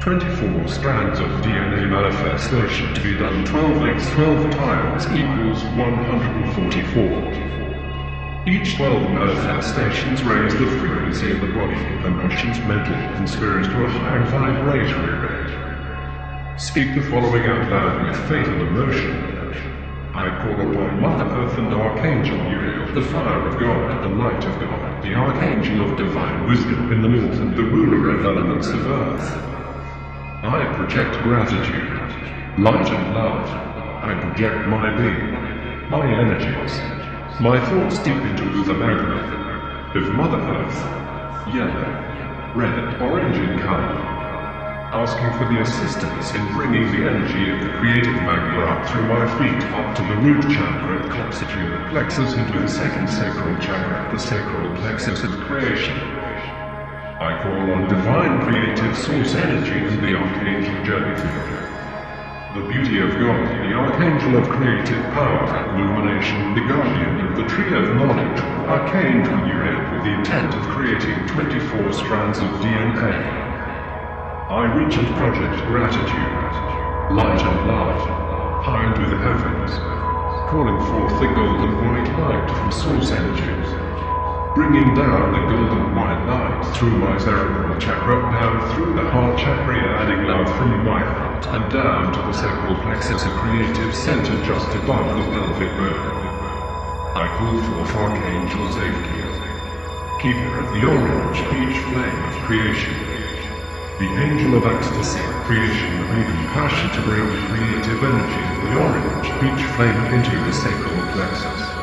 24 0.00 0.68
strands 0.68 1.18
of 1.18 1.26
DNA 1.42 1.90
manifestation 1.90 2.94
to 2.94 3.02
be 3.02 3.18
done 3.18 3.44
12 3.44 3.82
x 3.82 4.08
12 4.12 4.50
times 4.52 5.06
equals 5.06 5.64
144. 5.74 7.48
Each 8.46 8.76
12 8.76 9.10
manifestations 9.10 10.22
raise 10.22 10.52
the 10.52 10.66
frequency 10.78 11.32
of 11.32 11.40
the 11.40 11.48
body, 11.48 11.74
emotions, 12.06 12.60
mental, 12.60 12.94
and 12.94 13.28
spirit 13.28 13.64
to 13.64 13.84
a 13.84 13.88
higher 13.88 14.24
vibratory 14.26 15.18
rate. 15.18 16.60
Speak 16.60 16.94
the 16.94 17.02
following 17.10 17.42
out 17.46 17.68
loud 17.68 18.06
with 18.06 18.16
faith 18.28 18.46
and 18.46 18.62
emotion. 18.68 19.34
I 20.14 20.30
call 20.42 20.60
upon 20.60 21.00
Mother 21.00 21.24
Earth 21.24 21.58
and 21.58 21.74
Archangel 21.74 22.36
Uriel, 22.36 22.94
the 22.94 23.02
fire 23.02 23.48
of 23.48 23.58
God, 23.58 24.04
the 24.04 24.08
light 24.14 24.44
of 24.44 24.60
God, 24.60 25.02
the 25.02 25.14
Archangel 25.14 25.90
of 25.90 25.96
divine 25.98 26.46
wisdom 26.48 26.92
in 26.92 27.02
the 27.02 27.08
north 27.08 27.38
and 27.40 27.56
the 27.56 27.64
ruler 27.64 28.10
of 28.16 28.24
elements 28.24 28.68
of 28.68 28.86
earth. 28.86 29.57
I 30.48 30.64
project 30.76 31.22
gratitude, 31.22 32.58
light 32.58 32.88
and 32.88 33.14
love. 33.14 33.46
I 34.02 34.18
project 34.18 34.66
my 34.66 34.96
being, 34.96 35.90
my 35.90 36.06
energies, 36.06 36.80
my 37.38 37.60
thoughts 37.68 37.98
deep 37.98 38.16
into 38.16 38.64
the 38.64 38.72
magma 38.72 39.92
of 39.94 40.14
Mother 40.14 40.38
Earth, 40.38 41.54
yellow, 41.54 42.52
red, 42.54 43.02
orange 43.02 43.36
in 43.36 43.58
color 43.58 44.18
asking 44.90 45.30
for 45.36 45.44
the 45.52 45.60
assistance 45.60 46.32
in 46.32 46.54
bringing 46.54 46.90
the 46.92 47.04
energy 47.06 47.50
of 47.52 47.60
the 47.60 47.68
creative 47.78 48.14
magma 48.24 48.64
up 48.64 48.88
through 48.88 49.06
my 49.06 49.28
feet 49.36 49.62
up 49.74 49.94
to 49.94 50.02
the 50.02 50.16
root 50.16 50.40
chakra, 50.44 50.98
coxsacral 51.10 51.90
plexus 51.90 52.32
into 52.32 52.58
the 52.58 52.66
second 52.66 53.06
sacral 53.06 53.54
chakra, 53.60 54.08
the 54.10 54.18
sacral 54.18 54.74
plexus 54.76 55.22
of 55.22 55.30
creation. 55.40 56.17
I 57.18 57.34
call 57.42 57.74
on 57.74 57.88
divine 57.88 58.46
creative 58.46 58.96
source 58.96 59.34
energy 59.34 59.74
and 59.74 59.98
the 59.98 60.14
archangel 60.14 60.84
journey. 60.86 61.18
The 62.54 62.62
beauty 62.70 63.02
of 63.02 63.10
God, 63.18 63.42
the 63.58 63.74
archangel 63.74 64.38
of 64.38 64.48
creative 64.48 65.02
power, 65.18 65.50
illumination, 65.74 66.54
the 66.54 66.62
guardian 66.70 67.26
of 67.26 67.34
the 67.34 67.42
tree 67.50 67.74
of 67.74 67.90
knowledge, 67.96 68.38
arcane 68.70 69.24
from 69.24 69.50
Uriel 69.50 69.82
with 69.90 70.04
the 70.06 70.14
intent 70.14 70.54
of 70.54 70.62
creating 70.70 71.26
24 71.26 71.92
strands 71.92 72.38
of 72.38 72.50
DNA. 72.62 73.18
I 74.46 74.70
reach 74.78 74.94
and 74.94 75.10
project 75.18 75.58
gratitude, 75.66 77.18
light 77.18 77.42
and 77.42 77.66
love, 77.66 77.98
high 78.62 78.94
into 78.94 79.10
the 79.10 79.18
heavens, 79.18 79.74
calling 80.46 80.78
forth 80.86 81.18
the 81.18 81.34
golden 81.34 81.82
white 81.82 82.06
light 82.22 82.48
from 82.48 82.70
source 82.70 83.10
energies, 83.10 83.67
bringing 84.58 84.92
down 84.92 85.30
the 85.30 85.54
golden 85.54 85.94
white 85.94 86.26
light 86.26 86.74
through 86.74 86.98
my 86.98 87.16
cerebral 87.16 87.78
chakra, 87.78 88.18
down 88.32 88.74
through 88.74 88.92
the 88.92 89.08
heart 89.08 89.38
chakra, 89.38 89.78
adding 90.02 90.26
love 90.26 90.50
from 90.58 90.82
my 90.82 90.98
heart, 90.98 91.46
and 91.46 91.70
down 91.70 92.12
to 92.12 92.18
the 92.26 92.32
sacral 92.32 92.74
plexus, 92.82 93.22
a 93.22 93.30
creative 93.38 93.94
center 93.94 94.34
just 94.44 94.66
above 94.74 95.14
the 95.14 95.22
pelvic 95.30 95.70
bone. 95.78 96.26
I 97.14 97.30
call 97.38 97.54
forth 97.70 97.94
Archangel 98.02 98.66
Zadkiel, 98.74 99.30
keeper 100.18 100.58
of 100.58 100.74
the 100.74 100.84
orange 100.90 101.38
peach 101.54 101.78
flame 101.94 102.24
of 102.26 102.34
creation 102.42 103.14
the 103.98 104.06
angel 104.14 104.54
of 104.54 104.64
ecstasy, 104.64 105.18
creation, 105.42 106.06
breathing 106.06 106.46
passion 106.54 106.88
to 106.94 107.02
bring 107.02 107.26
the 107.26 107.48
creative 107.48 108.04
energy 108.04 108.42
of 108.54 108.70
the 108.70 108.78
orange 108.78 109.26
peach 109.40 109.66
flame 109.74 110.14
into 110.14 110.30
the 110.44 110.52
sacral 110.52 111.12
plexus. 111.12 111.77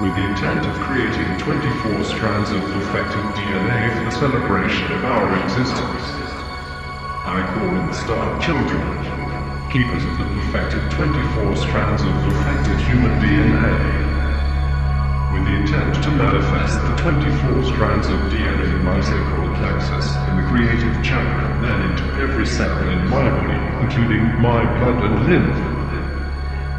With 0.00 0.16
the 0.16 0.24
intent 0.24 0.64
of 0.64 0.74
creating 0.80 1.36
24 1.36 2.04
strands 2.04 2.50
of 2.50 2.62
perfected 2.72 3.20
DNA 3.36 3.92
for 3.98 4.04
the 4.04 4.10
celebration 4.10 4.92
of 4.92 5.04
our 5.04 5.28
existence. 5.44 6.08
I 7.28 7.44
call 7.52 7.68
in 7.68 7.86
the 7.86 7.92
star 7.92 8.40
children, 8.40 8.80
keepers 9.68 10.02
of 10.02 10.16
the 10.16 10.24
perfected 10.24 10.90
24 10.92 11.54
strands 11.56 12.00
of 12.00 12.12
perfected 12.24 12.80
human 12.88 13.12
DNA 13.20 14.10
with 15.34 15.44
the 15.44 15.54
intent 15.54 16.02
to 16.02 16.10
manifest 16.12 16.80
the 16.80 16.96
24 16.96 17.64
strands 17.64 18.08
of 18.08 18.18
DNA 18.32 18.72
in 18.72 18.82
my 18.82 19.00
sacral 19.02 19.54
plexus 19.56 20.16
in 20.30 20.36
the 20.40 20.48
creative 20.48 21.04
chakra, 21.04 21.60
then 21.60 21.90
into 21.90 22.04
every 22.22 22.46
cell 22.46 22.88
in 22.88 23.06
my 23.10 23.28
body, 23.28 23.84
including 23.84 24.24
my 24.40 24.64
blood 24.80 25.04
and 25.04 25.26
lymph. 25.26 25.79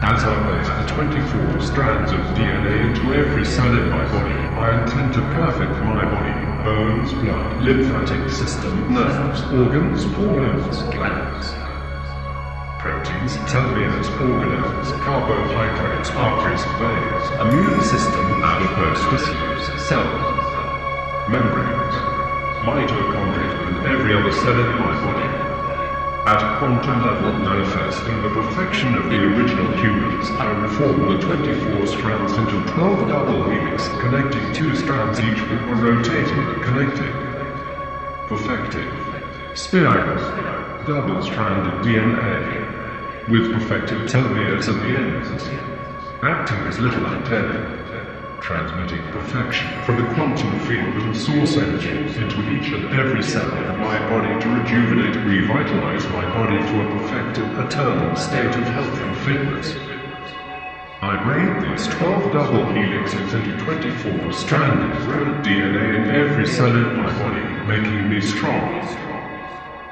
As 0.03 0.23
I 0.23 0.81
the 0.81 0.89
24 0.89 1.61
strands 1.61 2.11
of 2.11 2.19
DNA 2.33 2.89
into 2.89 3.13
every 3.13 3.45
cell 3.45 3.71
in 3.71 3.87
my 3.89 4.03
body, 4.11 4.33
I 4.33 4.81
intend 4.81 5.13
to 5.13 5.21
perfect 5.37 5.71
my 5.85 6.03
body, 6.03 6.63
bones, 6.63 7.13
blood, 7.13 7.61
lymphatic 7.61 8.29
system, 8.31 8.91
nerves, 8.91 9.41
organs, 9.53 10.05
organs, 10.17 10.81
glands 10.93 11.53
proteins, 12.81 13.37
telomeres, 13.45 14.09
organelles, 14.17 14.89
carbohydrates, 15.05 16.09
arteries, 16.17 16.65
veins, 16.81 17.25
immune 17.45 17.81
system, 17.81 18.25
adipose 18.41 19.03
tissues, 19.13 19.63
cells, 19.85 20.49
membranes, 21.29 21.95
mitochondria, 22.65 23.77
and 23.77 23.85
every 23.85 24.15
other 24.15 24.31
cell 24.31 24.59
in 24.59 24.79
my 24.79 24.93
body. 25.05 25.30
At 26.23 26.37
a 26.37 26.57
quantum 26.59 27.03
level 27.03 27.33
manifesting 27.33 28.21
the 28.21 28.29
perfection 28.29 28.93
of 28.93 29.05
the 29.09 29.17
original 29.17 29.71
humans, 29.77 30.29
I 30.39 30.51
reform 30.51 31.09
the 31.09 31.19
24 31.19 31.87
strands 31.87 32.33
into 32.33 32.61
12 32.73 33.09
double 33.09 33.49
helix, 33.49 33.87
connecting 33.99 34.53
two 34.53 34.75
strands 34.75 35.19
each 35.19 35.41
with 35.41 35.59
one 35.67 35.81
rotating 35.81 36.61
connecting. 36.61 37.11
Perfecting. 38.27 38.91
Spiral. 39.55 40.19
Double-stranded 40.85 41.85
DNA 41.85 43.27
with 43.27 43.51
perfected 43.51 44.07
telomeres 44.07 44.67
at 44.69 44.75
the 44.75 44.97
ends, 44.97 45.43
acting 46.21 46.57
as 46.67 46.77
little 46.77 47.05
antennae, 47.07 47.80
transmitting 48.41 49.03
perfection 49.11 49.67
from 49.83 49.97
the 49.97 50.13
quantum 50.15 50.59
field 50.61 50.95
and 51.03 51.15
source 51.15 51.57
energy 51.57 51.89
into 52.19 52.41
each 52.51 52.71
and 52.73 52.91
every 52.99 53.21
cell 53.21 53.45
of 53.45 53.77
my 53.77 53.99
body 54.09 54.41
to 54.41 54.49
rejuvenate 54.49 55.15
revitalize 55.17 56.03
my 56.09 56.25
body 56.33 56.57
to 56.57 56.81
a 56.81 56.99
perfected, 56.99 57.45
eternal 57.59 58.15
state 58.15 58.47
of 58.47 58.63
health 58.73 58.99
and 58.99 59.17
fitness. 59.17 59.75
I 61.03 61.17
made 61.23 61.71
these 61.71 61.87
12 61.87 62.33
double 62.33 62.65
helixes 62.73 63.33
into 63.33 63.63
24 63.63 64.33
stranded 64.33 65.01
red 65.07 65.45
DNA 65.45 65.95
in 65.97 66.09
every 66.09 66.47
cell 66.47 66.75
in 66.75 66.97
my 66.97 67.11
body, 67.19 67.41
making 67.67 68.09
me 68.09 68.21
strong, 68.21 68.81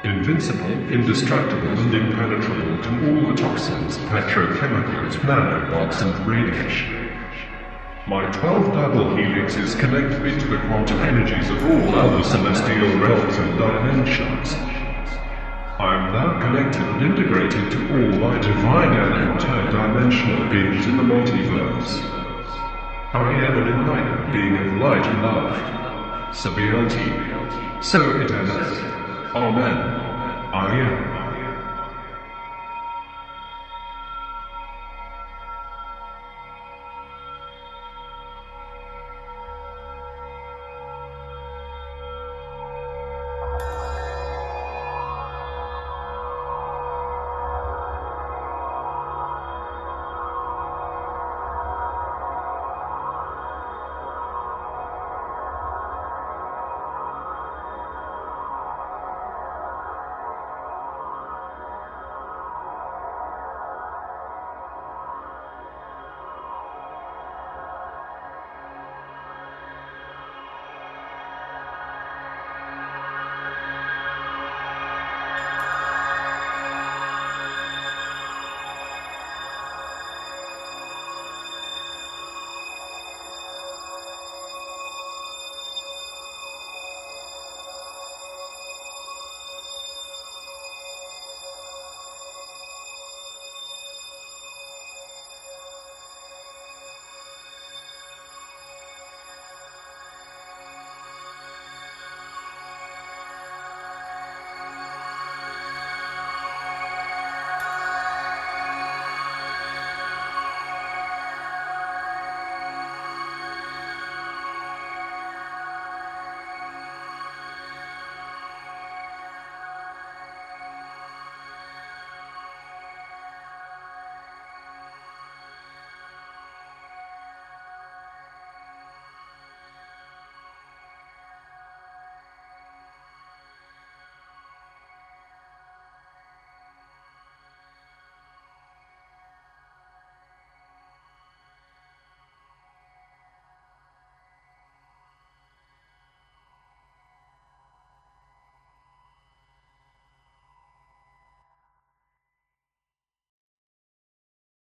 Invincible, 0.03 0.71
indestructible, 0.93 1.77
and 1.77 1.93
impenetrable 1.93 2.81
to 2.83 2.89
all 2.89 3.31
the 3.31 3.35
toxins, 3.35 3.97
petrochemicals, 3.97 5.17
nanobots, 5.17 6.01
and 6.01 6.25
radiation. 6.25 6.98
My 8.09 8.25
12 8.31 8.73
double 8.73 9.05
helixes 9.15 9.77
connect 9.79 10.19
me 10.23 10.31
to 10.31 10.47
the 10.47 10.57
quantum 10.65 10.97
energies 10.97 11.47
of 11.51 11.63
all 11.63 11.93
other 11.93 12.23
celestial 12.23 12.97
realms 12.97 13.37
and 13.37 13.55
dimensions. 13.55 14.53
I 15.77 15.93
am 15.93 16.11
now 16.11 16.39
connected 16.41 16.81
and 16.81 17.03
integrated 17.03 17.71
to 17.71 17.77
all 17.93 18.19
my 18.19 18.39
divine 18.39 18.93
and 18.97 19.39
interdimensional 19.39 20.49
beings 20.49 20.87
in 20.87 20.97
the 20.97 21.03
multiverse. 21.03 22.01
I 23.13 23.31
am 23.45 23.61
an 23.61 23.67
enlightened 23.79 24.33
being 24.33 24.57
of 24.57 24.81
light 24.81 25.05
and 25.05 25.21
love. 25.21 26.35
It. 26.35 26.35
So 27.83 28.09
it 28.21 28.31
is. 28.31 28.49
Amen. 29.35 29.77
I 30.51 30.79
am. 30.79 31.18